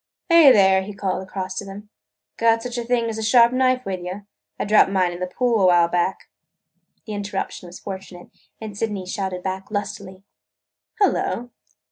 "Hey, 0.29 0.51
there!" 0.51 0.81
he 0.81 0.95
called 0.95 1.21
across 1.21 1.53
to 1.59 1.65
them. 1.65 1.89
"Got 2.37 2.63
such 2.63 2.79
a 2.79 2.83
thing 2.83 3.05
as 3.07 3.19
a 3.19 3.21
good 3.21 3.27
sharp 3.27 3.53
knife 3.53 3.85
with 3.85 3.99
you? 3.99 4.25
I 4.59 4.65
dropped 4.65 4.89
mine 4.89 5.11
in 5.11 5.19
the 5.19 5.27
pool 5.27 5.61
a 5.61 5.67
while 5.67 5.87
back." 5.87 6.27
The 7.05 7.13
interruption 7.13 7.67
was 7.67 7.79
fortunate, 7.79 8.31
and 8.59 8.75
Sydney 8.75 9.05
shouted 9.05 9.43
back 9.43 9.69
lustily: 9.69 10.23
"Hullo! 10.99 11.51